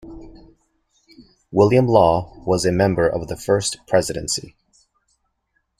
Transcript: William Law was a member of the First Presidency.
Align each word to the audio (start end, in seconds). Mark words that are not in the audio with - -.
William 1.51 1.85
Law 1.87 2.33
was 2.43 2.65
a 2.65 2.71
member 2.71 3.07
of 3.07 3.27
the 3.27 3.35
First 3.37 3.77
Presidency. 3.85 4.55